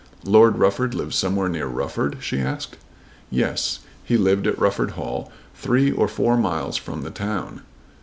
[0.25, 2.75] "Lord Rufford lives somewhere near Rufford?" she asked.
[3.29, 7.61] Yes; he lived at Rufford Hall, three or four miles from the town.